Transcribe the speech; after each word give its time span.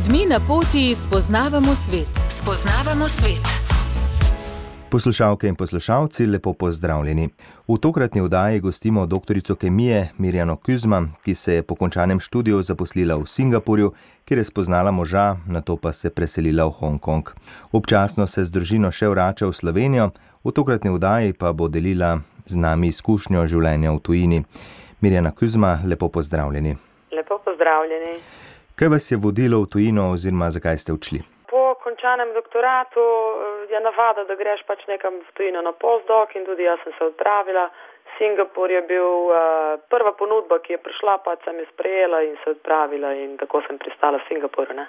ljudmi 0.00 0.26
na 0.26 0.40
poti 0.48 0.94
spoznavamo 0.94 1.74
svet. 1.74 2.08
Spoznavamo 2.28 3.08
svet. 3.08 3.44
Poslušalke 4.90 5.48
in 5.48 5.54
poslušalci, 5.54 6.26
lepo 6.26 6.52
pozdravljeni. 6.52 7.28
V 7.68 7.78
tokratni 7.78 8.20
vdaji 8.20 8.60
gostimo 8.60 9.06
doktorico 9.06 9.54
kemije 9.54 10.08
Mirjano 10.18 10.56
Kuzma, 10.56 11.08
ki 11.24 11.34
se 11.34 11.54
je 11.54 11.62
po 11.62 11.74
končanem 11.74 12.20
študiju 12.20 12.62
zaposlila 12.62 13.16
v 13.16 13.26
Singapurju, 13.26 13.92
kjer 14.24 14.38
je 14.38 14.44
spoznala 14.44 14.90
moža, 14.90 15.36
na 15.46 15.60
to 15.60 15.76
pa 15.76 15.92
se 15.92 16.10
preselila 16.10 16.64
v 16.64 16.70
Hongkong. 16.70 17.30
Občasno 17.72 18.26
se 18.26 18.44
z 18.44 18.50
družino 18.50 18.90
še 18.90 19.08
vrača 19.08 19.46
v 19.46 19.52
Slovenijo, 19.52 20.10
v 20.44 20.52
tokratni 20.52 20.90
vdaji 20.90 21.32
pa 21.32 21.52
bo 21.52 21.68
delila 21.68 22.20
z 22.46 22.56
nami 22.56 22.88
izkušnjo 22.88 23.46
življenja 23.46 23.92
v 23.92 24.00
tujini. 24.00 24.44
Mirjana 25.00 25.30
Kuzma, 25.30 25.80
lepo 25.84 26.08
pozdravljeni. 26.08 26.76
Lepo 27.12 27.38
pozdravljeni. 27.44 28.40
Kaj 28.80 28.88
vas 28.88 29.10
je 29.12 29.16
vodilo 29.24 29.58
v 29.60 29.66
tujino 29.72 30.02
oziroma 30.16 30.46
zakaj 30.56 30.78
ste 30.80 30.92
odšli? 30.96 31.18
Po 31.52 31.64
končanem 31.84 32.30
doktoratu 32.32 33.02
je 33.72 33.80
navada, 33.88 34.24
da 34.24 34.34
greš 34.40 34.64
pač 34.68 34.86
nekam 34.88 35.20
v 35.20 35.30
tujino 35.36 35.60
na 35.60 35.72
postdoc 35.82 36.32
in 36.32 36.48
tudi 36.48 36.64
jaz 36.64 36.80
sem 36.84 36.96
se 36.96 37.04
odpravila. 37.12 37.68
Singapur 38.16 38.72
je 38.72 38.80
bil 38.88 39.10
uh, 39.28 39.36
prva 39.92 40.14
ponudba, 40.16 40.62
ki 40.64 40.72
je 40.72 40.80
prišla, 40.86 41.18
pa 41.20 41.36
sem 41.44 41.60
jo 41.60 41.68
sprejela 41.74 42.24
in 42.24 42.40
se 42.40 42.56
odpravila 42.56 43.12
in 43.20 43.36
tako 43.36 43.60
sem 43.68 43.76
pristala 43.76 44.16
v 44.16 44.28
Singapuru. 44.32 44.72
Ne? 44.72 44.88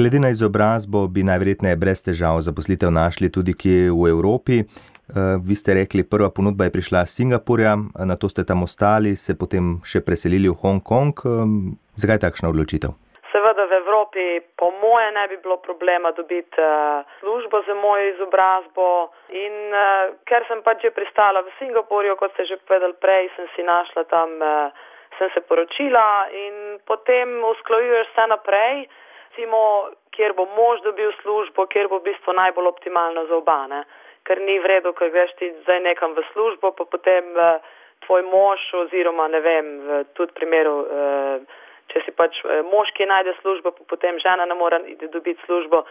Glede 0.00 0.16
na 0.24 0.32
izobrazbo 0.32 1.04
bi 1.04 1.28
najverjetneje 1.28 1.76
brez 1.76 2.00
težav 2.08 2.40
zaposlitev 2.40 2.88
našli 2.88 3.28
tudi 3.28 3.52
kje 3.52 3.92
v 3.92 4.12
Evropi. 4.16 4.64
Uh, 4.64 5.36
vi 5.44 5.60
ste 5.60 5.76
rekli, 5.84 6.08
prva 6.08 6.32
ponudba 6.32 6.64
je 6.64 6.78
prišla 6.80 7.04
iz 7.04 7.12
Singapurja, 7.20 7.76
na 8.00 8.16
to 8.16 8.32
ste 8.32 8.48
tam 8.48 8.64
ostali, 8.64 9.12
se 9.12 9.36
potem 9.36 9.76
še 9.84 10.00
preselili 10.00 10.48
v 10.48 10.56
Hongkong. 10.56 11.20
Zakaj 12.00 12.24
takšna 12.24 12.48
odločitev? 12.48 12.96
Seveda 13.56 13.72
v 13.72 13.80
Evropi 13.80 14.40
po 14.56 14.68
moje 14.70 15.12
ne 15.12 15.28
bi 15.28 15.36
bilo 15.40 15.56
problema 15.56 16.12
dobiti 16.12 16.60
uh, 16.60 17.00
službo 17.20 17.62
za 17.66 17.74
mojo 17.74 18.08
izobrazbo. 18.08 19.08
In 19.28 19.72
uh, 19.72 20.12
ker 20.28 20.44
sem 20.44 20.60
pač 20.60 20.84
že 20.84 20.90
pristala 20.92 21.40
v 21.40 21.48
Singapurju, 21.58 22.16
kot 22.20 22.36
ste 22.36 22.44
že 22.44 22.60
povedali 22.68 22.92
prej, 23.00 23.32
sem 23.36 23.48
si 23.56 23.62
našla 23.64 24.04
tam, 24.12 24.36
uh, 24.44 24.68
sem 25.16 25.32
se 25.32 25.40
poročila 25.40 26.28
in 26.28 26.76
potem 26.84 27.32
usklajuješ 27.48 28.12
vse 28.12 28.26
naprej, 28.28 28.84
recimo, 29.32 29.88
kjer 30.12 30.36
bo 30.36 30.44
mož 30.52 30.84
dobil 30.84 31.08
službo, 31.24 31.64
kjer 31.66 31.88
bo 31.88 32.04
v 32.04 32.12
bistvu 32.12 32.36
najbolj 32.36 32.68
optimalno 32.68 33.24
za 33.24 33.40
obane 33.40 33.84
ker 34.26 34.36
ni 34.42 34.58
v 34.60 34.66
redu, 34.66 34.92
ker 34.92 35.08
greš 35.08 35.32
ti 35.38 35.48
zdaj 35.64 35.80
nekam 35.80 36.12
v 36.12 36.20
službo, 36.34 36.76
pa 36.76 36.84
potem 36.84 37.24
uh, 37.38 37.56
tvoj 38.04 38.20
mož 38.28 38.60
oziroma 38.84 39.32
ne 39.32 39.40
vem, 39.40 39.66
v 39.80 40.04
tudi 40.12 40.34
primeru, 40.34 40.82
uh, 40.82 41.64
če 41.92 42.02
si 42.06 42.12
pač 42.16 42.40
uh, 42.44 42.60
mož, 42.72 42.90
ki 42.96 43.08
najde 43.08 43.36
službo, 43.42 43.72
potem 43.90 44.18
žena 44.22 44.46
ne 44.46 44.54
more 44.54 44.80
dobiti 45.12 45.40
službo, 45.46 45.84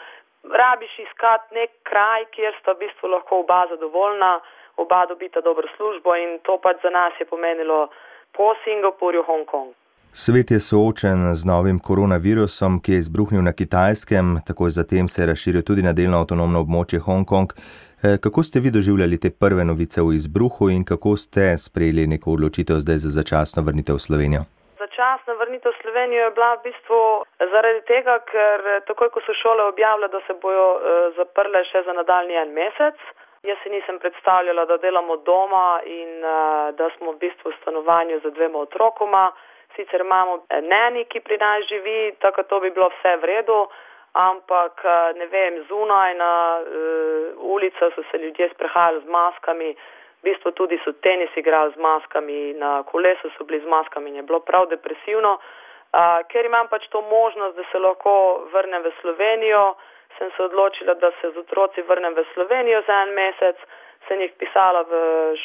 rabiš 0.51 0.99
iskati 1.07 1.55
nek 1.55 1.71
kraj, 1.83 2.27
kjer 2.35 2.53
sta 2.59 2.75
v 2.75 2.85
bistvu 2.85 3.09
lahko 3.13 3.41
oba 3.45 3.63
zadovoljna, 3.69 4.39
oba 4.77 5.05
dobita 5.09 5.41
dobro 5.41 5.67
službo 5.77 6.15
in 6.15 6.37
to 6.43 6.59
pač 6.63 6.83
za 6.83 6.89
nas 6.89 7.13
je 7.19 7.25
pomenilo 7.25 7.87
po 8.35 8.53
Singapurju 8.63 9.23
Hongkong. 9.23 9.73
Svet 10.17 10.51
je 10.51 10.59
soočen 10.59 11.35
z 11.35 11.45
novim 11.45 11.79
koronavirusom, 11.79 12.79
ki 12.79 12.91
je 12.91 12.99
izbruhnil 12.99 13.41
na 13.43 13.51
kitajskem, 13.51 14.37
takoj 14.47 14.71
zatem 14.71 15.07
se 15.07 15.21
je 15.21 15.25
razširil 15.27 15.61
tudi 15.61 15.83
na 15.83 15.91
delno 15.93 16.21
avtonomno 16.23 16.61
območje 16.63 16.99
Hongkong. 16.99 17.51
Eh, 17.51 18.17
kako 18.23 18.43
ste 18.43 18.59
vi 18.59 18.71
doživljali 18.71 19.19
te 19.19 19.29
prve 19.29 19.65
novice 19.65 20.01
o 20.01 20.11
izbruhu 20.11 20.69
in 20.69 20.85
kako 20.85 21.17
ste 21.17 21.57
sprejeli 21.57 22.07
neko 22.07 22.31
odločitev 22.31 22.79
zdaj 22.79 22.97
za 22.97 23.09
začasno 23.09 23.63
vrnitev 23.63 23.95
v 23.95 23.99
Slovenijo? 23.99 24.45
Začasna 24.75 25.33
vrnitev 25.39 25.71
v 25.71 25.81
Slovenijo 25.81 26.23
je 26.23 26.31
bila 26.31 26.55
v 26.55 26.63
bistvu 26.67 26.99
zaradi 27.39 27.81
tega, 27.87 28.19
ker 28.27 28.83
takoj, 28.87 29.09
ko 29.09 29.21
so 29.23 29.33
šole 29.33 29.63
objavile, 29.71 30.07
da 30.07 30.19
se 30.27 30.35
bojo 30.41 30.67
uh, 30.75 31.15
zaprle 31.15 31.63
še 31.71 31.83
za 31.87 31.93
nadaljni 31.95 32.35
en 32.35 32.51
mesec, 32.51 32.99
jaz 33.47 33.57
si 33.63 33.71
nisem 33.71 33.99
predstavljala, 34.03 34.65
da 34.65 34.77
delamo 34.77 35.17
doma 35.23 35.79
in 35.85 36.19
uh, 36.19 36.75
da 36.75 36.89
smo 36.97 37.15
v 37.15 37.21
bistvu 37.23 37.51
v 37.53 37.57
stanovanju 37.61 38.19
z 38.19 38.35
dvema 38.35 38.65
otrokoma. 38.67 39.31
Sicer 39.75 40.03
imamo 40.03 40.43
neni, 40.61 41.05
ki 41.07 41.19
pri 41.19 41.37
nas 41.37 41.67
živi, 41.71 42.15
tako 42.19 42.43
da 42.49 42.59
bi 42.59 42.71
bilo 42.71 42.91
vse 42.91 43.17
v 43.19 43.31
redu 43.31 43.65
ampak 44.15 44.79
eh, 44.85 45.13
ne 45.19 45.27
vem, 45.27 45.59
zunaj 45.67 46.15
na 46.15 46.33
uh, 46.59 47.51
ulica 47.51 47.91
so 47.95 48.03
se 48.11 48.17
ljudje 48.17 48.49
sprehajali 48.55 49.01
z 49.03 49.07
maskami, 49.11 49.75
v 49.75 50.04
bistvu 50.25 50.51
tudi 50.51 50.79
so 50.83 50.93
tenis 51.05 51.31
igrali 51.37 51.73
z 51.73 51.81
maskami, 51.81 52.53
na 52.59 52.83
kolesu 52.83 53.29
so 53.37 53.45
bili 53.45 53.61
z 53.61 53.67
maskami 53.69 54.09
in 54.09 54.15
je 54.15 54.23
bilo 54.23 54.39
prav 54.39 54.67
depresivno. 54.69 55.37
Uh, 55.37 56.19
ker 56.31 56.45
imam 56.45 56.67
pač 56.67 56.87
to 56.91 57.01
možnost, 57.01 57.55
da 57.55 57.63
se 57.71 57.79
lahko 57.79 58.13
vrnem 58.53 58.83
v 58.83 58.91
Slovenijo, 59.01 59.75
sem 60.17 60.31
se 60.35 60.43
odločila, 60.43 60.93
da 60.93 61.11
se 61.21 61.31
z 61.31 61.37
otroci 61.37 61.81
vrnem 61.81 62.13
v 62.13 62.25
Slovenijo 62.33 62.81
za 62.87 63.01
en 63.03 63.13
mesec, 63.15 63.57
sem 64.07 64.21
jih 64.21 64.33
pisala 64.39 64.83
v 64.89 64.95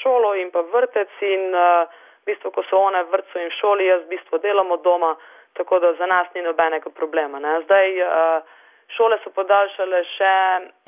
šolo 0.02 0.34
in 0.34 0.50
pa 0.50 0.64
vrtec 0.72 1.10
in 1.22 1.54
uh, 1.54 1.86
v 2.22 2.32
bistvu, 2.32 2.50
ko 2.50 2.64
so 2.70 2.82
one 2.88 3.04
v 3.04 3.12
vrtcu 3.14 3.38
in 3.38 3.52
šoli, 3.60 3.86
jaz 3.86 4.02
v 4.06 4.16
bistvu 4.16 4.38
delam 4.38 4.70
od 4.70 4.82
doma, 4.82 5.14
tako 5.54 5.78
da 5.78 5.94
za 5.94 6.06
nas 6.06 6.26
ni 6.34 6.42
nobenega 6.42 6.90
problema. 6.90 7.38
Ne. 7.38 7.60
Zdaj, 7.66 8.02
uh, 8.02 8.58
Šole 8.96 9.18
so 9.22 9.30
podaljšale 9.34 10.00
še 10.16 10.34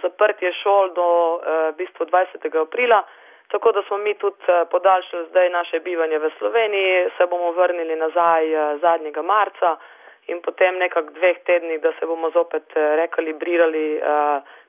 zaprtje 0.03 0.51
šol 0.63 0.91
do 0.97 1.07
eh, 1.07 1.59
v 1.71 1.77
bistvu 1.79 2.09
20. 2.11 2.49
aprila, 2.63 3.03
tako 3.53 3.69
da 3.77 3.81
smo 3.87 3.97
mi 4.07 4.13
tudi 4.23 4.45
eh, 4.49 4.65
podaljšali 4.75 5.29
zdaj 5.31 5.49
naše 5.59 5.77
bivanje 5.87 6.19
v 6.19 6.31
Sloveniji, 6.39 7.11
se 7.17 7.23
bomo 7.33 7.49
vrnili 7.61 7.97
nazaj 8.05 8.45
eh, 8.53 8.79
zadnjega 8.85 9.23
marca 9.23 9.71
in 10.33 10.39
potem 10.47 10.75
nekak 10.85 11.07
dveh 11.19 11.39
tednih, 11.49 11.79
da 11.85 11.91
se 11.99 12.07
bomo 12.07 12.31
zopet 12.31 12.67
rekalibrirali, 13.03 14.01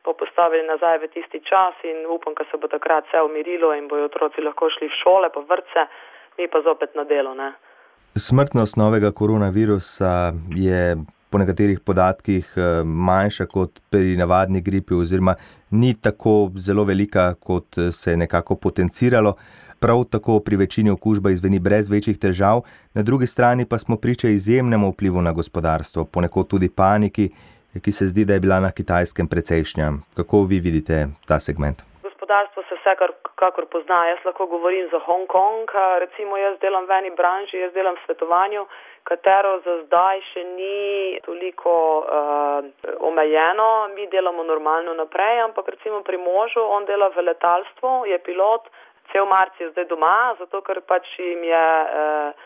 pa 0.04 0.12
postavili 0.22 0.66
nazaj 0.68 0.98
v 0.98 1.08
tisti 1.14 1.40
čas 1.50 1.76
in 1.84 1.98
upam, 2.16 2.34
da 2.34 2.44
se 2.52 2.58
bo 2.58 2.68
takrat 2.68 3.06
vse 3.08 3.22
umirilo 3.22 3.70
in 3.78 3.88
bojo 3.88 4.10
otroci 4.10 4.42
lahko 4.42 4.70
šli 4.74 4.88
v 4.90 4.98
šole, 5.04 5.30
pa 5.30 5.40
vrtce, 5.52 5.82
mi 6.38 6.48
pa 6.48 6.62
zopet 6.62 6.96
na 6.96 7.04
delo. 7.04 7.36
Ne? 7.38 7.54
Smrtnost 8.18 8.78
novega 8.78 9.12
koronavirusa 9.12 10.34
je 10.56 10.82
po 11.34 11.42
nekaterih 11.42 11.80
podatkih 11.82 12.46
eh, 12.56 12.84
manjša 12.86 13.46
kot 13.50 13.80
pri 13.92 14.14
navadni 14.18 14.62
gripi, 14.62 14.94
oziroma 14.94 15.34
ni 15.72 15.96
tako 16.06 16.52
zelo 16.66 16.84
velika, 16.86 17.34
kot 17.48 17.78
eh, 17.78 17.92
se 17.92 18.12
je 18.12 18.18
nekako 18.18 18.56
potenciralo. 18.66 19.34
Prav 19.82 20.04
tako 20.12 20.38
pri 20.46 20.56
večini 20.62 20.94
okužba 20.94 21.32
izveni 21.34 21.60
brez 21.60 21.90
večjih 21.90 22.20
težav, 22.26 22.62
na 22.94 23.02
drugi 23.02 23.28
strani 23.28 23.66
pa 23.66 23.78
smo 23.78 23.98
priča 23.98 24.30
izjemnemu 24.30 24.92
vplivu 24.92 25.22
na 25.22 25.32
gospodarstvo, 25.32 26.06
ponekod 26.06 26.48
tudi 26.54 26.70
paniki, 26.70 27.30
ki 27.82 27.92
se 27.92 28.06
zdi, 28.12 28.26
da 28.26 28.38
je 28.38 28.44
bila 28.46 28.60
na 28.60 28.72
kitajskem 28.72 29.28
precejšnja. 29.28 29.92
Kako 30.14 30.44
vi 30.44 30.60
vidite 30.60 31.08
ta 31.28 31.40
segment? 31.40 31.82
Gospodarstvo 32.04 32.64
se 32.70 32.76
vsekakor 32.80 33.66
pozna. 33.74 34.06
Jaz 34.12 34.22
lahko 34.26 34.46
govorim 34.56 34.88
za 34.94 35.00
Hongkong, 35.08 35.68
recimo 36.06 36.38
jaz 36.38 36.56
delam 36.62 36.86
v 36.86 37.00
eni 37.00 37.12
branži, 37.18 37.58
jaz 37.66 37.74
delam 37.74 37.98
v 37.98 38.06
svetovanju 38.06 38.68
katero 39.04 39.60
za 39.66 39.76
zdaj 39.86 40.22
še 40.32 40.44
ni 40.44 41.20
toliko 41.26 41.74
uh, 42.00 42.66
omejeno. 43.00 43.70
Mi 43.96 44.08
delamo 44.08 44.44
normalno 44.44 44.94
naprej, 44.94 45.42
ampak 45.48 45.70
recimo 45.76 46.02
pri 46.02 46.18
možu, 46.18 46.64
on 46.64 46.86
dela 46.86 47.10
v 47.16 47.28
letalstvu, 47.28 48.06
je 48.12 48.20
pilot, 48.26 48.70
cel 49.12 49.26
marc 49.26 49.60
je 49.60 49.70
zdaj 49.72 49.88
doma, 49.92 50.36
zato 50.40 50.62
ker 50.62 50.82
pač 50.88 51.08
jim 51.20 51.44
je 51.44 51.66
uh, 51.84 52.46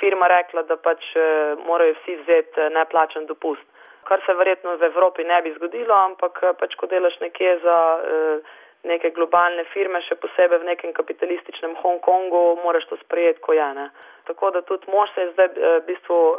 firma 0.00 0.28
rekla, 0.28 0.64
da 0.68 0.76
pač 0.76 1.04
uh, 1.16 1.58
morajo 1.66 1.96
vsi 2.00 2.16
vzeti 2.22 2.70
neplačen 2.76 3.26
dopust. 3.26 3.66
Kar 4.08 4.22
se 4.24 4.32
verjetno 4.34 4.78
v 4.80 4.88
Evropi 4.88 5.24
ne 5.24 5.42
bi 5.44 5.52
zgodilo, 5.58 5.92
ampak 5.92 6.40
pač 6.60 6.74
ko 6.80 6.88
delaš 6.88 7.20
nekje 7.20 7.58
za. 7.64 7.82
Uh, 7.98 8.56
neke 8.84 9.10
globalne 9.10 9.64
firme, 9.72 10.00
še 10.06 10.14
posebej 10.22 10.62
v 10.62 10.68
nekem 10.70 10.92
kapitalističnem 10.94 11.74
Hongkongu, 11.82 12.60
moraš 12.62 12.86
to 12.90 12.96
sprejeti, 13.02 13.42
ko 13.42 13.52
je. 13.52 13.66
Ne. 13.74 13.88
Tako 14.28 14.50
da 14.54 14.62
tudi 14.62 14.90
mož 14.92 15.10
se 15.14 15.20
je 15.20 15.32
zdaj 15.32 15.48
eh, 15.48 15.78
v 15.80 15.84
bistvu 15.88 16.14
uh, 16.14 16.36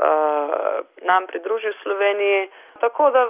nam 1.09 1.27
pridružil 1.27 1.73
v 1.73 1.81
Sloveniji. 1.83 2.49
Tako 2.79 3.09
da 3.11 3.25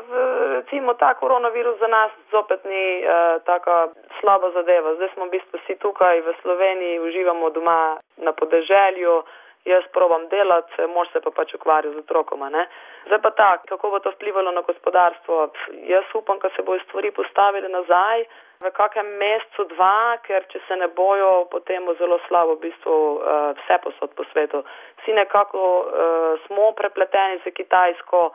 recimo 0.60 0.94
ta 0.94 1.14
koronavirus 1.14 1.80
za 1.80 1.88
nas 1.88 2.12
zopet 2.32 2.66
ni 2.66 3.02
uh, 3.02 3.42
taka 3.48 3.88
slaba 4.20 4.52
zadeva. 4.52 4.96
Zdaj 4.96 5.10
smo 5.16 5.26
v 5.26 5.40
bistvu 5.40 5.58
vsi 5.64 5.76
tukaj 5.80 6.22
v 6.22 6.36
Sloveniji, 6.42 7.00
uživamo 7.00 7.50
doma 7.50 7.98
na 8.18 8.32
podeželju 8.32 9.24
jaz 9.66 9.84
probam 9.94 10.28
delati, 10.28 10.88
mož 10.94 11.12
se 11.14 11.22
pa 11.22 11.32
pač 11.32 11.54
ukvarja 11.54 11.92
z 11.92 12.04
otrokoma. 12.04 12.50
Ne? 12.50 12.68
Zdaj 13.08 13.22
pa 13.22 13.32
tako, 13.32 13.68
kako 13.70 13.90
bo 13.90 14.00
to 14.00 14.12
vplivalo 14.12 14.52
na 14.52 14.62
gospodarstvo? 14.62 15.48
Pff, 15.48 15.74
jaz 15.90 16.06
upam, 16.14 16.40
da 16.40 16.50
se 16.56 16.64
bojo 16.64 16.80
stvari 16.88 17.12
postavili 17.12 17.70
nazaj 17.70 18.26
v 18.60 18.72
kakem 18.76 19.08
mesecu, 19.20 19.64
dva, 19.72 20.20
ker 20.28 20.44
če 20.52 20.60
se 20.68 20.76
ne 20.76 20.90
bojo, 20.92 21.48
potem 21.52 21.86
bo 21.88 21.96
zelo 21.96 22.20
slabo 22.28 22.58
v 22.58 22.68
bistvu 22.68 22.96
uh, 22.96 23.52
vse 23.62 23.78
posod 23.84 24.16
po 24.16 24.26
svetu. 24.32 24.64
Vsi 25.02 25.16
nekako 25.16 25.64
uh, 25.80 26.40
smo 26.48 26.72
prepleteni 26.76 27.40
z 27.44 27.56
Kitajsko 27.56 28.34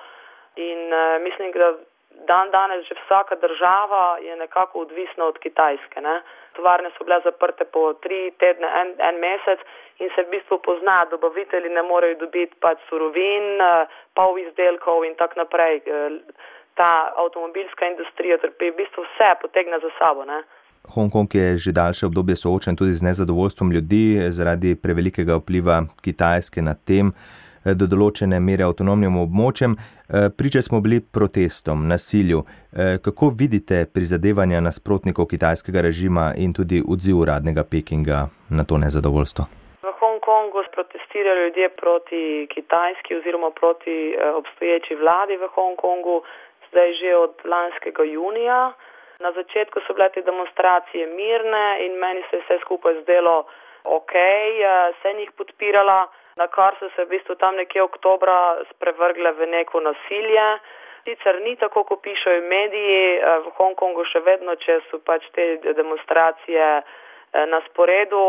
in 0.57 0.89
uh, 0.89 1.21
mislim, 1.21 1.53
da 1.53 1.75
dan 2.27 2.51
danes 2.51 2.87
že 2.89 2.95
vsaka 3.05 3.35
država 3.35 4.19
je 4.23 4.37
nekako 4.37 4.87
odvisna 4.87 5.25
od 5.25 5.39
Kitajske. 5.39 6.01
Ne? 6.01 6.23
tovarne 6.57 6.89
so 6.95 7.05
bile 7.07 7.19
zaprte 7.29 7.65
po 7.75 7.83
tri 8.05 8.21
tedne, 8.43 8.69
en, 8.81 8.89
en 9.09 9.17
mesec 9.27 9.61
in 10.03 10.09
se 10.15 10.25
v 10.27 10.31
bistvu 10.35 10.59
pozna, 10.67 11.05
dobavitelji 11.11 11.71
ne 11.77 11.83
morejo 11.91 12.19
dobiti 12.25 12.59
pač 12.65 12.83
surovin, 12.89 13.63
pol 14.19 14.39
izdelkov 14.47 15.07
in 15.09 15.15
tako 15.21 15.43
naprej. 15.43 15.83
Ta 16.79 16.91
avtomobilska 17.23 17.87
industrija 17.93 18.39
trpi 18.43 18.73
v 18.73 18.79
bistvu 18.83 19.07
vse, 19.07 19.31
potegne 19.43 19.79
za 19.85 19.91
sabo. 19.99 20.27
Ne? 20.27 20.43
Hongkong 20.95 21.31
je 21.35 21.47
že 21.65 21.73
daljše 21.73 22.07
obdobje 22.07 22.37
soočen 22.37 22.77
tudi 22.77 22.99
z 22.99 23.07
nezadovoljstvom 23.09 23.71
ljudi 23.73 24.19
zaradi 24.39 24.75
prevelikega 24.83 25.39
vpliva 25.39 25.77
Kitajske 26.05 26.63
na 26.63 26.75
tem, 26.75 27.15
do 27.65 27.87
določene 27.89 28.41
mere 28.41 28.65
avtonomnim 28.69 29.17
območjem. 29.25 29.77
Priče 30.39 30.63
smo 30.63 30.81
bili 30.85 31.01
protestom, 31.01 31.89
nasilju. 31.89 32.45
Kako 33.05 33.33
vidite 33.33 33.87
prizadevanja 33.89 34.61
nasprotnikov 34.61 35.27
kitajskega 35.33 35.81
režima 35.81 36.33
in 36.37 36.53
tudi 36.53 36.83
odziv 36.85 37.25
uradnega 37.25 37.65
Pekinga 37.65 38.29
na 38.51 38.65
to 38.69 38.79
nezadovoljstvo? 38.79 39.45
V 39.85 39.93
Hongkongu 40.01 40.65
protestirajo 40.77 41.45
ljudje 41.45 41.69
proti 41.69 42.23
kitajski 42.55 43.17
oziroma 43.17 43.51
proti 43.61 44.17
obstoječi 44.41 44.95
vladi 44.95 45.37
v 45.37 45.49
Hongkongu, 45.57 46.23
zdaj 46.69 46.93
že 47.01 47.17
od 47.17 47.35
lanskega 47.45 48.05
junija. 48.05 48.73
Na 49.25 49.31
začetku 49.33 49.81
so 49.87 49.95
bile 49.95 50.09
te 50.13 50.23
demonstracije 50.27 51.07
mirne 51.07 51.67
in 51.87 51.93
meni 52.03 52.23
se 52.29 52.37
je 52.37 52.43
vse 52.43 52.57
skupaj 52.65 52.95
zdelo 53.03 53.47
ok, 53.85 54.13
sem 55.03 55.19
jih 55.23 55.31
podpirala, 55.39 56.09
na 56.37 56.47
kar 56.47 56.77
so 56.81 56.89
se 56.97 57.05
v 57.05 57.09
bistvu 57.09 57.35
tam 57.35 57.57
nekje 57.57 57.83
oktobra 57.83 58.57
sprevrgle 58.73 59.33
v 59.33 59.47
neko 59.47 59.81
nasilje. 59.81 60.59
Sicer 61.05 61.41
ni 61.45 61.57
tako, 61.61 61.85
kot 61.85 62.01
pišejo 62.03 62.43
mediji, 62.49 63.21
v 63.21 63.51
Hongkongu 63.59 64.07
še 64.09 64.25
vedno, 64.25 64.55
če 64.57 64.81
so 64.89 64.99
pač 65.05 65.27
te 65.37 65.59
demonstracije 65.77 66.69
na 67.51 67.59
sporedu, 67.67 68.23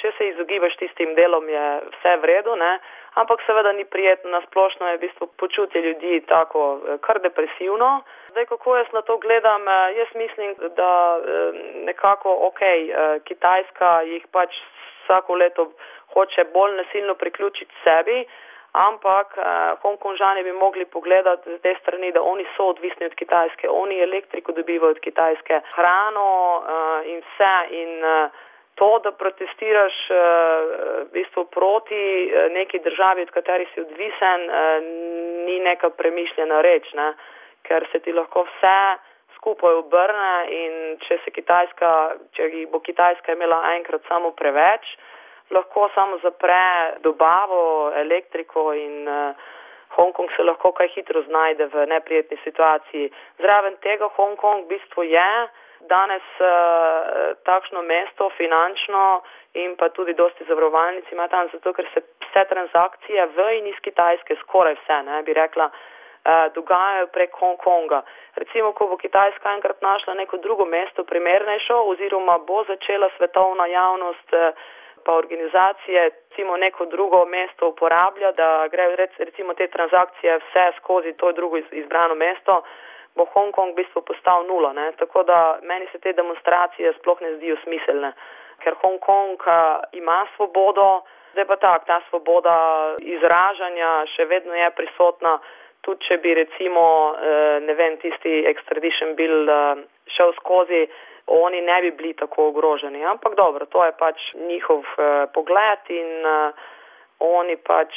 če 0.00 0.12
se 0.16 0.28
izogibaš 0.32 0.76
tistim 0.80 1.12
delom, 1.14 1.48
je 1.52 1.66
vse 1.92 2.14
v 2.22 2.30
redu, 2.32 2.56
ne? 2.56 2.78
ampak 3.18 3.42
seveda 3.46 3.72
ni 3.72 3.84
prijetno, 3.84 4.30
nasplošno 4.30 4.88
je 4.88 4.96
v 4.96 5.00
bistvu 5.00 5.26
počutje 5.42 5.82
ljudi 5.82 6.20
tako 6.26 6.80
kar 7.02 7.20
depresivno. 7.20 8.02
Zdaj, 8.30 8.46
kako 8.46 8.76
jaz 8.76 8.92
na 8.92 9.02
to 9.02 9.18
gledam, 9.18 9.66
jaz 9.96 10.10
mislim, 10.14 10.54
da 10.76 11.18
nekako 11.84 12.34
ok, 12.48 12.62
Kitajska 13.24 14.00
jih 14.06 14.26
pač 14.32 14.54
vsako 15.08 15.34
leto 15.34 15.70
hoče 16.14 16.44
bolj 16.44 16.76
nasilno 16.76 17.14
priključiti 17.14 17.74
sebi, 17.84 18.24
ampak 18.72 19.38
Hongkonžani 19.82 20.42
bi 20.42 20.52
mogli 20.52 20.84
pogledati 20.84 21.56
z 21.56 21.60
te 21.62 21.74
strani, 21.80 22.12
da 22.12 22.22
oni 22.22 22.46
so 22.56 22.66
odvisni 22.66 23.06
od 23.06 23.14
Kitajske, 23.14 23.68
oni 23.70 24.00
elektriko 24.00 24.52
dobivajo 24.52 24.90
od 24.90 25.00
Kitajske, 25.00 25.60
hrano 25.74 26.62
in 27.04 27.22
vse 27.24 27.56
in 27.70 28.04
to, 28.74 29.00
da 29.04 29.10
protestiraš 29.12 29.94
v 30.10 31.08
bistvu 31.12 31.44
proti 31.44 32.32
neki 32.50 32.78
državi, 32.78 33.22
od 33.22 33.30
kateri 33.30 33.66
si 33.74 33.80
odvisen, 33.80 34.46
ni 35.46 35.60
neka 35.60 35.90
premišljena 35.90 36.60
reč. 36.60 36.92
Ne? 36.92 37.14
ker 37.68 37.86
se 37.92 38.00
ti 38.00 38.12
lahko 38.12 38.46
vse 38.48 38.78
skupaj 39.38 39.74
obrne 39.80 40.32
in 40.50 40.74
če 41.06 41.20
se 41.24 41.32
Kitajska, 41.34 41.92
če 42.36 42.50
bo 42.72 42.82
Kitajska 42.84 43.32
imela 43.32 43.62
enkrat 43.76 44.04
samo 44.10 44.34
preveč, 44.36 44.84
lahko 45.54 45.88
samo 45.94 46.18
zapre 46.24 46.98
dobavo, 47.06 47.92
elektriko 47.96 48.72
in 48.76 49.08
uh, 49.08 49.46
Hongkong 49.96 50.28
se 50.36 50.44
lahko 50.44 50.72
kaj 50.76 50.90
hitro 50.94 51.22
znajde 51.22 51.70
v 51.72 51.86
neprijetni 51.94 52.36
situaciji. 52.44 53.08
Zraven 53.40 53.78
tega 53.82 54.10
Hongkong 54.18 54.66
v 54.66 54.76
bistvu 54.76 55.08
je 55.08 55.30
danes 55.88 56.26
uh, 56.42 57.32
takšno 57.48 57.82
mesto 57.82 58.28
finančno 58.36 59.22
in 59.54 59.76
pa 59.80 59.88
tudi 59.88 60.14
dosti 60.14 60.44
zavarovalnic 60.48 61.08
ima 61.12 61.28
tam, 61.32 61.48
zato 61.52 61.72
ker 61.72 61.86
se 61.94 62.02
vse 62.28 62.44
transakcije 62.52 63.26
v 63.36 63.48
in 63.58 63.70
iz 63.72 63.78
Kitajske, 63.82 64.36
skoraj 64.42 64.76
vse, 64.82 65.02
ne 65.08 65.22
bi 65.22 65.32
rekla, 65.34 65.70
dogajajo 66.54 67.06
prek 67.06 67.36
Hongkonga. 67.40 68.02
Recimo, 68.36 68.72
ko 68.72 68.86
bo 68.86 68.96
Kitajska 68.96 69.54
enkrat 69.54 69.82
našla 69.82 70.14
neko 70.14 70.36
drugo 70.36 70.64
mesto 70.64 71.04
primernejšo 71.04 71.76
oziroma 71.92 72.38
bo 72.38 72.64
začela 72.68 73.08
svetovna 73.16 73.66
javnost 73.66 74.34
pa 75.04 75.14
organizacije 75.14 76.10
recimo 76.38 76.56
neko 76.56 76.84
drugo 76.86 77.24
mesto 77.24 77.68
uporablja, 77.68 78.32
da 78.32 78.68
gre 78.70 78.96
recimo 79.18 79.54
te 79.54 79.66
transakcije 79.68 80.36
vse 80.38 80.72
skozi 80.78 81.12
to 81.12 81.32
drugo 81.32 81.56
izbrano 81.56 82.14
mesto, 82.14 82.62
bo 83.16 83.24
Hongkong 83.24 83.72
v 83.72 83.74
bistvu 83.74 84.02
postal 84.02 84.46
nula. 84.46 84.72
Ne? 84.72 84.92
Tako 84.92 85.22
da 85.22 85.58
meni 85.62 85.86
se 85.92 85.98
te 85.98 86.12
demonstracije 86.12 86.92
sploh 86.98 87.20
ne 87.20 87.34
zdijo 87.36 87.56
smiselne, 87.64 88.12
ker 88.62 88.74
Hongkong 88.82 89.40
ima 89.92 90.26
svobodo, 90.36 91.02
zdaj 91.32 91.44
pa 91.44 91.56
tak, 91.56 91.86
ta 91.86 92.00
svoboda 92.08 92.56
izražanja 92.98 94.04
še 94.14 94.24
vedno 94.24 94.54
je 94.54 94.70
prisotna 94.70 95.38
tudi 95.82 96.04
če 96.08 96.18
bi 96.22 96.34
recimo, 96.34 96.84
ne 97.64 97.74
vem, 97.74 97.96
tisti 98.02 98.42
extradition 98.50 99.14
bil 99.18 99.48
šel 100.16 100.34
skozi, 100.40 100.86
oni 101.28 101.60
ne 101.60 101.80
bi 101.82 101.90
bili 101.90 102.14
tako 102.16 102.48
ogroženi. 102.48 103.04
Ampak 103.04 103.34
dobro, 103.36 103.66
to 103.66 103.84
je 103.84 103.92
pač 103.98 104.30
njihov 104.48 104.84
pogled 105.34 105.90
in 105.92 106.28
oni 107.18 107.56
pač 107.56 107.94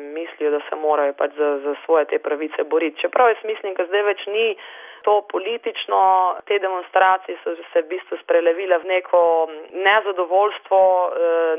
mislijo, 0.00 0.50
da 0.50 0.60
se 0.68 0.76
morajo 0.76 1.12
pač 1.12 1.36
za, 1.38 1.58
za 1.58 1.74
svoje 1.84 2.04
te 2.04 2.18
pravice 2.18 2.64
boriti. 2.64 3.00
Čeprav 3.00 3.28
jaz 3.28 3.44
mislim, 3.44 3.74
da 3.78 3.86
zdaj 3.86 4.02
več 4.02 4.26
ni 4.26 4.56
to 5.04 5.20
politično, 5.28 6.00
te 6.48 6.58
demonstracije 6.58 7.38
so 7.44 7.54
se 7.72 7.82
v 7.82 7.88
bistvu 7.88 8.16
sprelevile 8.22 8.78
v 8.78 8.88
neko 8.88 9.48
nezadovoljstvo 9.72 10.80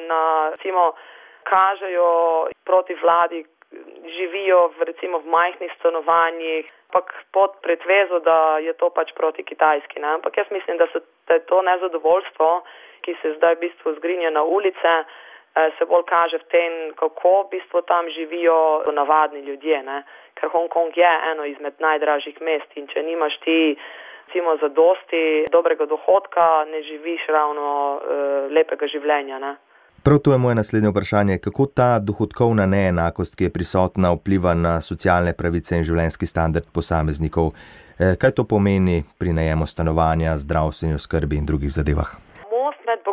na, 0.09 0.21
recimo, 0.55 0.93
kažejo 1.43 2.09
proti 2.65 2.97
vladi, 3.01 3.45
živijo 4.17 4.67
v, 4.77 4.89
recimo 4.91 5.19
v 5.19 5.27
majhnih 5.27 5.71
stanovanjih, 5.79 6.71
ampak 6.89 7.13
pod 7.31 7.51
pretvezo, 7.61 8.19
da 8.19 8.57
je 8.63 8.73
to 8.73 8.89
pač 8.89 9.11
proti 9.15 9.43
Kitajski. 9.43 9.99
Ne? 9.99 10.07
Ampak 10.07 10.37
jaz 10.37 10.47
mislim, 10.51 10.77
da, 10.77 10.87
so, 10.93 10.99
da 11.27 11.39
to 11.39 11.61
nezadovoljstvo, 11.61 12.63
ki 13.01 13.15
se 13.21 13.33
zdaj 13.37 13.55
v 13.55 13.59
bistvu 13.59 13.93
zgrinja 13.99 14.29
na 14.29 14.43
ulice, 14.43 14.93
se 15.77 15.85
bolj 15.85 16.03
kaže 16.07 16.37
v 16.37 16.47
tem, 16.51 16.73
kako 16.99 17.43
v 17.43 17.49
bistvu 17.51 17.81
tam 17.81 18.09
živijo 18.09 18.83
navadni 18.91 19.39
ljudje. 19.39 19.83
Ne? 19.83 20.03
Ker 20.35 20.49
Hongkong 20.49 20.97
je 20.97 21.11
eno 21.31 21.45
izmed 21.45 21.73
najdražjih 21.79 22.41
mest 22.41 22.75
in 22.75 22.87
če 22.87 23.03
nimaš 23.03 23.37
ti 23.43 23.77
recimo 24.27 24.57
za 24.57 24.67
dosti 24.67 25.45
dobrega 25.51 25.85
dohodka, 25.85 26.65
ne 26.65 26.83
živiš 26.83 27.27
ravno 27.27 27.67
uh, 27.95 28.51
lepega 28.51 28.87
življenja. 28.87 29.39
Ne? 29.39 29.55
Prav 30.05 30.17
to 30.17 30.31
je 30.31 30.37
moje 30.37 30.55
naslednje 30.55 30.89
vprašanje. 30.89 31.37
Kako 31.37 31.65
ta 31.65 31.99
dohodkovna 31.99 32.65
neenakost, 32.65 33.35
ki 33.35 33.43
je 33.43 33.49
prisotna, 33.49 34.11
vpliva 34.13 34.53
na 34.53 34.81
socialne 34.81 35.33
pravice 35.33 35.79
in 35.79 35.83
življenjski 35.83 36.29
standard 36.29 36.67
posameznikov? 36.71 37.55
Kaj 37.97 38.35
to 38.37 38.45
pomeni 38.45 39.01
pri 39.17 39.33
najemu 39.33 39.65
stanovanja, 39.65 40.37
zdravstveni 40.37 40.93
oskrbi 40.93 41.41
in 41.41 41.49
drugih 41.49 41.73
zadevah? 41.73 42.13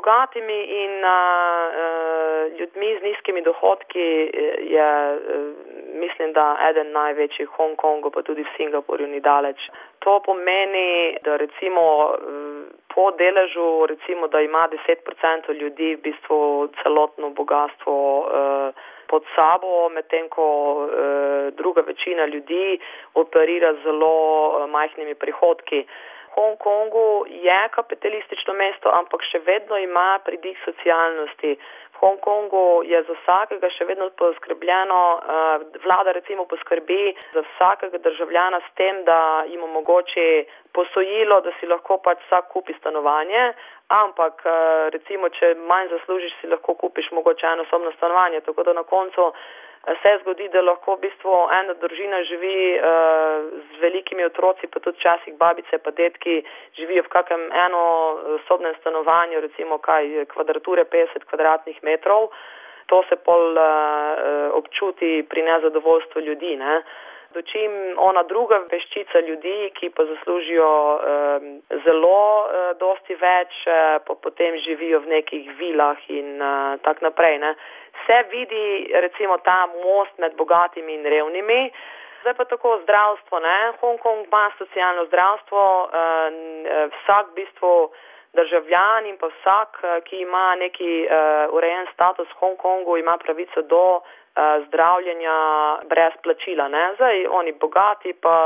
Bogatimi 0.02 0.84
in 0.84 1.04
uh, 1.04 2.58
ljudmi 2.58 2.98
z 2.98 3.02
nizkimi 3.02 3.42
dohodki 3.42 4.30
je, 4.74 5.18
mislim, 5.94 6.32
da 6.32 6.56
eden 6.70 6.90
največjih 6.92 7.48
v 7.48 7.52
Hongkongu, 7.56 8.10
pa 8.10 8.22
tudi 8.22 8.42
v 8.42 8.54
Singapurju 8.56 9.06
ni 9.06 9.20
daleč. 9.20 9.70
To 10.02 10.18
pomeni, 10.26 11.14
da 11.22 11.36
recimo 11.36 11.84
po 12.94 13.10
deležu, 13.10 13.86
recimo, 13.86 14.28
da 14.28 14.40
ima 14.40 14.68
10% 14.68 15.52
ljudi 15.60 15.94
v 15.94 16.00
bistvu 16.02 16.68
celotno 16.82 17.30
bogatstvo 17.30 17.94
eh, 18.22 18.72
pod 19.06 19.22
sabo, 19.34 19.88
medtem 19.88 20.28
ko 20.28 20.46
eh, 20.84 21.50
druga 21.50 21.82
večina 21.86 22.26
ljudi 22.26 22.78
operira 23.14 23.74
z 23.74 23.82
zelo 23.82 24.66
majhnimi 24.66 25.14
prihodki. 25.14 25.86
Hongkongu 26.34 27.24
je 27.28 27.68
kapitalistično 27.76 28.54
mesto, 28.54 28.88
ampak 28.88 29.24
še 29.28 29.42
vedno 29.46 29.76
ima 29.78 30.18
pridih 30.24 30.58
socialnosti. 30.64 31.56
Hongkongu 32.02 32.82
je 32.84 32.98
za 33.06 33.14
vsakega 33.14 33.68
še 33.70 33.84
vedno 33.86 34.08
poskrbljeno, 34.18 35.00
vlada 35.84 36.14
recimo 36.16 36.48
poskrbi 36.50 37.12
za 37.34 37.44
vsakega 37.46 38.00
državljana 38.02 38.58
s 38.64 38.74
tem, 38.80 39.04
da 39.06 39.44
jim 39.46 39.62
omogoči 39.62 40.46
posojilo, 40.74 41.40
da 41.46 41.52
si 41.60 41.70
lahko 41.70 42.00
pač 42.02 42.24
vsak 42.26 42.48
kupi 42.54 42.74
stanovanje, 42.80 43.52
ampak 43.94 44.42
recimo, 44.96 45.30
če 45.38 45.54
manj 45.68 45.92
zaslužiš, 45.94 46.34
si 46.40 46.50
lahko 46.50 46.74
kupiš 46.80 47.12
mogoče 47.14 47.46
eno 47.52 47.68
sobno 47.70 47.92
stanovanje, 47.98 48.40
tako 48.48 48.66
da 48.66 48.74
na 48.80 48.82
koncu 48.82 49.30
se 50.02 50.18
zgodi, 50.20 50.48
da 50.48 50.62
lahko 50.62 50.94
v 50.94 51.00
bistvu 51.08 51.34
ena 51.58 51.74
družina 51.74 52.22
živi 52.24 52.78
uh, 52.78 52.84
z 53.66 53.80
velikimi 53.82 54.24
otroci, 54.24 54.70
pa 54.70 54.80
tudi 54.80 54.98
včasih 54.98 55.34
babice 55.34 55.78
pa 55.78 55.90
detki 55.90 56.42
živijo 56.78 57.02
v 57.02 57.10
kakem 57.10 57.48
eno 57.66 57.84
sobnem 58.46 58.74
stanovanju, 58.80 59.40
recimo 59.40 59.78
kaj 59.78 60.26
kvadrature 60.34 60.84
50 60.84 61.26
kvadratnih 61.30 61.82
metrov. 61.82 62.30
To 62.86 63.02
se 63.08 63.16
pol 63.16 63.58
uh, 63.58 64.54
občuti 64.54 65.26
pri 65.28 65.42
nezadovoljstvu 65.42 66.20
ljudi. 66.20 66.56
Ne? 66.56 66.82
Dočim 67.34 67.72
ona 67.98 68.22
druga 68.28 68.58
peščica 68.70 69.20
ljudi, 69.26 69.70
ki 69.78 69.90
pa 69.96 70.04
zaslužijo 70.04 70.68
um, 70.68 71.46
zelo 71.84 72.18
uh, 72.44 72.76
dosti 72.80 73.16
več, 73.20 73.62
pa 74.06 74.14
potem 74.24 74.58
živijo 74.66 75.00
v 75.04 75.12
nekih 75.16 75.48
vilah 75.58 75.98
in 76.08 76.36
uh, 76.36 76.76
tako 76.84 77.08
naprej. 77.08 77.38
Ne. 77.38 77.54
Se 78.06 78.18
vidi 78.30 78.92
recimo 79.04 79.38
ta 79.44 79.66
most 79.72 80.18
med 80.18 80.36
bogatimi 80.36 80.94
in 80.94 81.04
revnimi. 81.04 81.72
Zdaj 82.22 82.34
pa 82.38 82.44
tako 82.44 82.78
zdravstvo, 82.84 83.40
ne. 83.40 83.58
Hongkong 83.80 84.26
ima 84.26 84.44
socialno 84.58 85.08
zdravstvo, 85.10 85.62
uh, 85.82 86.88
vsak 87.00 87.32
v 87.32 87.38
bistvu 87.42 87.74
državljan 88.32 89.06
in 89.06 89.16
pa 89.20 89.28
vsak, 89.28 89.82
ki 90.04 90.22
ima 90.24 90.54
neki 90.56 91.04
uh, 91.04 91.54
urejen 91.54 91.86
status 91.94 92.28
v 92.28 92.38
Hongkongu, 92.40 92.96
ima 92.96 93.18
pravico 93.18 93.62
do 93.62 93.86
uh, 93.96 94.02
zdravljenja 94.66 95.36
brez 95.84 96.12
plačila. 96.22 96.68
Ne. 96.68 96.94
Zdaj 96.96 97.26
oni 97.26 97.52
bogati 97.52 98.12
pa 98.12 98.36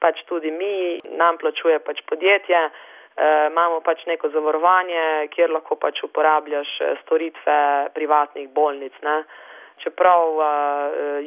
pač 0.00 0.24
tudi 0.24 0.50
mi, 0.50 0.98
nam 1.20 1.36
plačuje 1.38 1.78
pač 1.84 2.00
podjetje, 2.08 2.60
e, 2.64 2.70
imamo 3.52 3.80
pač 3.84 4.06
neko 4.08 4.32
zavarovanje, 4.32 5.28
kjer 5.34 5.52
lahko 5.52 5.76
pač 5.76 6.00
uporabljaš 6.08 6.72
eh, 6.80 6.96
storitve 7.04 7.58
privatnih 7.94 8.48
bolnic. 8.56 8.96
Ne. 9.04 9.20
Čeprav 9.84 10.40
e, 10.40 10.48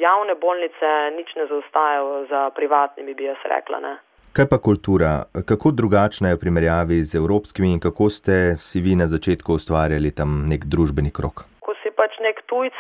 javne 0.02 0.36
bolnice 0.42 0.94
nič 1.18 1.36
ne 1.38 1.46
zaostajajo 1.52 2.26
za 2.30 2.50
privatnimi, 2.58 3.14
bi 3.14 3.30
jaz 3.30 3.46
rekla. 3.56 3.80
Ne. 3.86 3.94
Kaj 4.38 4.48
pa 4.50 4.58
kultura? 4.58 5.12
Kako 5.50 5.72
drugačna 5.80 6.30
je 6.30 6.36
v 6.36 6.42
primerjavi 6.44 6.96
z 7.10 7.18
evropskimi 7.22 7.68
in 7.74 7.80
kako 7.80 8.06
ste 8.10 8.36
si 8.68 8.82
vi 8.86 8.94
na 9.02 9.06
začetku 9.06 9.50
ustvarjali 9.54 10.10
tam 10.20 10.30
nek 10.52 10.62
družbeni 10.74 11.12
krok? 11.18 11.46
Ko 11.66 11.76
si 11.82 11.90
pač 11.94 12.18
nek 12.26 12.42
tujc 12.50 12.80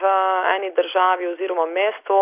v 0.00 0.10
eni 0.56 0.68
državi 0.76 1.30
oziroma 1.32 1.64
mestu, 1.64 2.18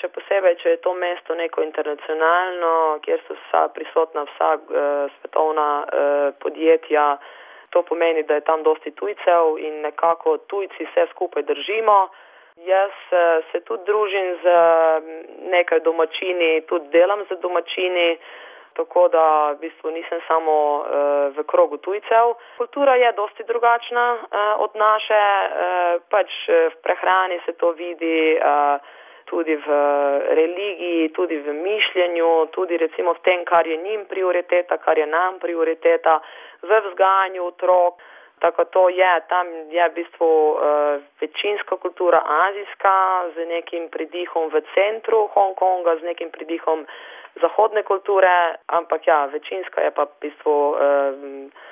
še 0.00 0.10
posebej, 0.16 0.56
če 0.58 0.74
je 0.74 0.80
to 0.82 0.94
mesto 0.98 1.38
neko 1.38 1.62
internacionalno, 1.62 2.98
kjer 3.06 3.22
so 3.28 3.38
vsa 3.38 3.62
prisotna 3.78 4.26
vsa 4.32 4.50
uh, 4.58 5.06
svetovna 5.20 5.68
uh, 5.86 6.34
podjetja. 6.42 7.14
To 7.70 7.86
pomeni, 7.86 8.26
da 8.26 8.42
je 8.42 8.46
tam 8.50 8.66
dosti 8.66 8.90
tujcev 8.98 9.54
in 9.62 9.86
nekako 9.86 10.40
tujci 10.50 10.82
vse 10.82 11.06
skupaj 11.14 11.46
držimo. 11.46 12.10
Jaz 12.66 12.92
uh, 13.12 13.44
se 13.52 13.60
tudi 13.64 13.84
družim 13.88 14.36
z 14.42 14.52
nekaj 15.48 15.80
domačini, 15.80 16.60
tudi 16.68 16.90
delam 16.92 17.24
z 17.30 17.38
domačini, 17.40 18.18
tako 18.76 19.08
da 19.08 19.24
v 19.52 19.60
bistvu 19.62 19.90
nisem 19.90 20.20
samo 20.28 20.56
uh, 20.80 20.84
v 21.36 21.44
krogu 21.48 21.78
tujcev. 21.80 22.34
Kultura 22.58 22.94
je 23.00 23.12
dosti 23.16 23.48
drugačna 23.48 24.06
uh, 24.12 24.60
od 24.60 24.76
naše, 24.76 25.22
pač 26.12 26.30
v 26.48 26.76
prehrani 26.84 27.40
se 27.46 27.52
to 27.52 27.72
vidi. 27.72 28.36
Tudi 29.30 29.54
v 29.54 29.68
religiji, 30.34 31.08
tudi 31.14 31.36
v 31.38 31.52
mišljenju, 31.54 32.50
tudi 32.50 32.76
recimo 32.76 33.14
v 33.14 33.22
tem, 33.22 33.44
kar 33.46 33.66
je 33.66 33.76
njim 33.76 34.04
prioriteta, 34.10 34.74
kar 34.82 34.98
je 34.98 35.06
nam 35.06 35.38
prioriteta, 35.38 36.18
v 36.62 36.80
vzgajanju 36.86 37.44
otrok. 37.44 38.02
Tako 38.40 38.64
to 38.64 38.88
je, 38.88 39.12
tam 39.28 39.46
je 39.68 39.88
v 39.88 39.94
bistvu 39.94 40.28
uh, 40.50 40.58
večinska 41.20 41.76
kultura 41.76 42.22
azijska 42.24 42.96
z 43.34 43.46
nekim 43.46 43.88
pridihom 43.92 44.48
v 44.48 44.64
centru 44.74 45.28
Hongkonga, 45.34 45.96
z 46.00 46.02
nekim 46.08 46.30
pridihom 46.32 46.86
zahodne 47.40 47.82
kulture, 47.82 48.56
ampak 48.66 49.06
ja, 49.06 49.26
večinska 49.26 49.80
je 49.80 49.90
pa 49.90 50.04
v 50.04 50.14
bistvu. 50.20 50.56
Uh, 50.70 51.68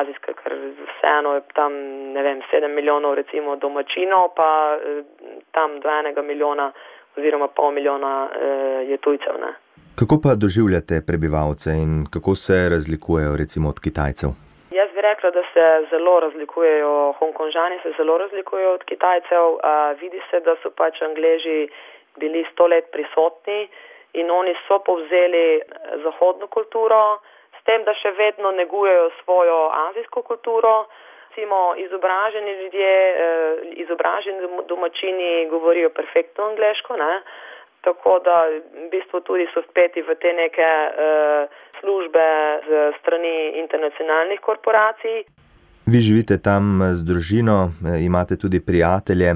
azijska, 0.00 0.32
ker 0.42 0.52
vseeno 0.76 1.34
je 1.34 1.42
tam, 1.54 1.72
ne 2.12 2.22
vem, 2.22 2.42
sedem 2.50 2.74
milijonov 2.74 3.14
recimo 3.14 3.56
domačinov, 3.56 4.34
pa 4.36 4.76
eh, 4.76 5.02
tam 5.56 5.80
do 5.80 5.88
enega 6.00 6.22
milijona 6.22 6.72
oziroma 7.16 7.48
pol 7.48 7.72
milijona 7.72 8.28
eh, 8.28 8.90
je 8.90 8.96
tujcev. 8.98 9.40
Ne. 9.40 9.52
Kako 9.94 10.20
pa 10.22 10.34
doživljate 10.34 11.02
prebivalce 11.06 11.70
in 11.70 12.06
kako 12.10 12.34
se 12.34 12.68
razlikujejo 12.68 13.36
recimo 13.36 13.68
od 13.68 13.80
Kitajcev? 13.80 14.43
Rekla, 15.04 15.30
da 15.30 15.42
se 15.52 15.64
zelo 15.90 16.20
razlikujejo, 16.20 17.12
Hongkonžani 17.18 17.78
se 17.82 17.92
zelo 17.96 18.18
razlikujejo 18.18 18.70
od 18.72 18.84
Kitajcev. 18.84 19.44
Uh, 19.52 19.60
vidi 20.00 20.20
se, 20.30 20.40
da 20.40 20.56
so 20.62 20.70
pač 20.70 21.02
Angleži 21.02 21.68
bili 22.16 22.46
sto 22.52 22.66
let 22.66 22.90
prisotni 22.92 23.68
in 24.12 24.30
oni 24.30 24.54
so 24.68 24.78
povzeli 24.78 25.60
zahodno 26.04 26.46
kulturo, 26.46 27.18
tem, 27.64 27.84
da 27.84 27.94
še 27.96 28.12
vedno 28.18 28.52
negujejo 28.52 29.10
svojo 29.22 29.58
azijsko 29.88 30.22
kulturo. 30.22 30.84
Recimo, 31.34 31.74
izobraženi 31.82 32.52
ljudje, 32.60 32.90
eh, 32.90 33.62
izobraženi 33.82 34.48
domačini 34.68 35.48
govorijo 35.50 35.90
perfektno 35.90 36.44
angliško, 36.52 36.96
ne? 36.96 37.22
Tako 37.84 38.18
da 38.24 38.36
v 38.50 38.88
bistvu 38.90 39.20
tudi 39.28 39.46
so 39.54 39.62
speti 39.70 40.02
v 40.02 40.16
te 40.22 40.32
neke 40.32 40.70
uh, 40.88 41.48
službe 41.80 42.26
z 42.68 42.70
strani 43.00 43.36
internacionalnih 43.62 44.40
korporacij. 44.40 45.24
Vi 45.86 45.98
živite 46.00 46.40
tam 46.48 46.64
z 46.98 47.00
družino, 47.04 47.58
eh, 47.68 48.04
imate 48.08 48.34
tudi 48.40 48.60
prijatelje. 48.68 49.30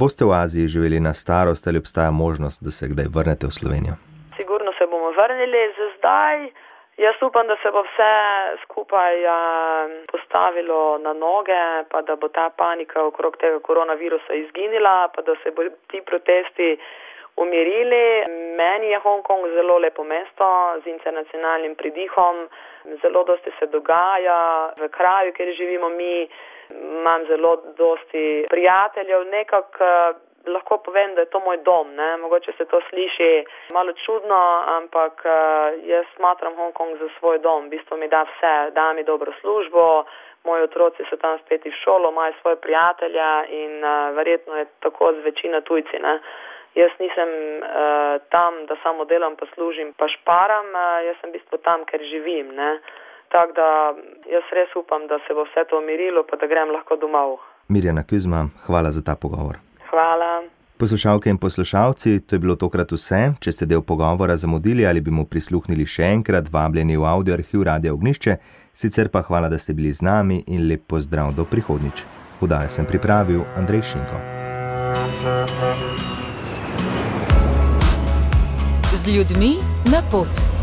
Boste 0.00 0.24
v 0.24 0.32
Aziji 0.44 0.70
živeli 0.74 1.00
na 1.00 1.12
starost 1.14 1.66
ali 1.66 1.78
obstaja 1.82 2.10
možnost, 2.10 2.58
da 2.64 2.70
se 2.70 2.84
kdaj 2.92 3.06
vrnete 3.16 3.44
v 3.50 3.56
Slovenijo? 3.58 3.94
Sigurno 4.36 4.70
se 4.78 4.84
bomo 4.86 5.10
vrnili 5.20 5.62
za 5.78 5.86
zdaj. 5.98 6.36
Jaz 7.04 7.16
upam, 7.28 7.46
da 7.46 7.56
se 7.62 7.68
bo 7.74 7.80
vse 7.88 8.14
skupaj 8.64 9.14
postavilo 10.12 10.98
na 10.98 11.12
noge, 11.12 11.64
pa 11.90 12.02
da 12.02 12.16
bo 12.16 12.28
ta 12.28 12.46
panika 12.62 12.98
okrog 13.10 13.36
tega 13.42 13.58
koronavirusa 13.68 14.32
izginila, 14.34 14.96
pa 15.14 15.22
da 15.22 15.34
se 15.42 15.50
bo 15.56 15.62
ti 15.90 15.98
protesti 16.10 16.68
umirili. 17.42 18.24
Meni 18.56 18.90
je 18.90 18.98
Hongkong 18.98 19.46
zelo 19.54 19.78
lepo 19.78 20.04
mesto 20.04 20.46
z 20.84 20.86
internacionalnim 20.86 21.74
pridihom, 21.74 22.48
zelo 23.02 23.24
dosti 23.24 23.50
se 23.58 23.66
dogaja 23.66 24.72
v 24.76 24.88
kraju, 24.88 25.32
kjer 25.32 25.54
živimo 25.54 25.88
mi. 25.88 26.28
Imam 26.70 27.24
zelo 27.26 27.56
dosti 27.76 28.46
prijateljev, 28.50 29.24
nekako 29.24 29.84
lahko 30.46 30.78
povem, 30.78 31.14
da 31.14 31.20
je 31.20 31.30
to 31.30 31.40
moj 31.40 31.56
dom. 31.56 31.94
Ne? 31.94 32.16
Mogoče 32.16 32.52
se 32.58 32.64
to 32.64 32.80
sliši 32.90 33.44
malo 33.72 33.92
čudno, 33.92 34.62
ampak 34.66 35.22
uh, 35.24 35.32
jaz 35.88 36.04
smatram 36.16 36.56
Hongkong 36.56 36.98
za 36.98 37.08
svoj 37.18 37.38
dom. 37.38 37.66
V 37.66 37.68
bistvu 37.68 37.96
mi 37.96 38.08
da 38.08 38.22
vse, 38.22 38.70
da 38.70 38.92
mi 38.92 39.04
dobro 39.04 39.32
službo, 39.40 40.04
moji 40.44 40.62
otroci 40.62 41.04
so 41.10 41.16
tam 41.16 41.38
spet 41.38 41.64
v 41.64 41.72
šolo, 41.84 42.10
imajo 42.10 42.32
svoje 42.40 42.56
prijatelje 42.56 43.30
in 43.48 43.84
uh, 43.84 44.16
verjetno 44.16 44.56
je 44.56 44.66
tako 44.80 45.12
z 45.12 45.24
večina 45.24 45.60
tujci. 45.60 45.98
Ne? 45.98 46.18
Jaz 46.76 46.92
nisem 47.00 47.30
uh, 47.62 48.20
tam, 48.30 48.66
da 48.68 48.76
samo 48.82 49.04
delam, 49.04 49.36
pa 49.36 49.46
služim, 49.54 49.92
pa 49.96 50.06
šparam, 50.08 50.68
uh, 50.74 51.06
jaz 51.08 51.16
sem 51.20 51.30
v 51.30 51.38
bistvu 51.38 51.58
tam, 51.64 51.84
ker 51.88 52.00
živim. 52.00 52.52
Ne? 52.54 52.78
Tako 53.32 53.52
da 53.56 53.68
jaz 54.30 54.52
res 54.52 54.76
upam, 54.76 55.08
da 55.08 55.18
se 55.26 55.34
bo 55.34 55.46
vse 55.48 55.64
to 55.70 55.78
umirilo, 55.78 56.22
pa 56.28 56.36
da 56.36 56.46
grem 56.46 56.70
lahko 56.70 56.96
domov. 56.96 57.38
Mirjana 57.68 58.04
Kuzma, 58.06 58.48
hvala 58.66 58.90
za 58.90 59.02
ta 59.04 59.16
pogovor. 59.16 59.58
Hvala. 59.90 60.42
Poslušalke 60.78 61.30
in 61.30 61.38
poslušalci, 61.38 62.26
to 62.26 62.36
je 62.36 62.38
bilo 62.38 62.54
tokrat 62.54 62.92
vse. 62.92 63.34
Če 63.42 63.52
ste 63.52 63.66
del 63.66 63.82
pogovora 63.82 64.36
zamudili 64.36 64.86
ali 64.86 65.00
bi 65.02 65.10
mu 65.10 65.26
prisluhnili 65.26 65.82
še 65.82 66.06
enkrat, 66.06 66.46
vabljeni 66.52 66.96
v 66.96 67.04
audio 67.04 67.34
arhiv 67.34 67.66
Radio 67.66 67.98
Ognišče, 67.98 68.36
sicer 68.78 69.10
pa 69.10 69.26
hvala, 69.26 69.50
da 69.50 69.58
ste 69.58 69.74
bili 69.74 69.90
z 69.92 70.06
nami 70.06 70.44
in 70.46 70.68
lep 70.70 70.86
pozdrav 70.86 71.34
do 71.34 71.42
prihodnič. 71.50 72.06
Vdajo 72.40 72.70
sem 72.70 72.86
pripravil 72.86 73.42
Andrej 73.58 73.82
Šinko. 73.90 74.22
Z 78.98 79.06
ljudmi 79.06 79.56
na 79.90 80.02
pot. 80.10 80.57